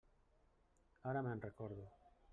Ara 1.11 1.23
me'n 1.29 1.45
recordo. 1.47 1.89